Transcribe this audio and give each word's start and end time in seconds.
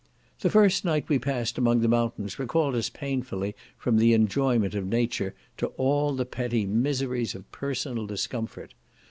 The 0.39 0.49
first 0.49 0.83
night 0.83 1.07
we 1.09 1.19
passed 1.19 1.59
among 1.59 1.81
the 1.81 1.87
mountains 1.87 2.39
recalled 2.39 2.73
us 2.73 2.89
painfully 2.89 3.53
from 3.77 3.97
the 3.97 4.15
enjoyment 4.15 4.73
of 4.73 4.87
nature 4.87 5.35
to 5.57 5.67
all 5.77 6.13
the 6.15 6.25
petty 6.25 6.65
miseries 6.65 7.35
of 7.35 7.51
personal 7.51 8.07
discomfort. 8.07 8.73